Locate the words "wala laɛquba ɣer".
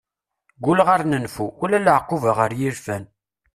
1.59-2.51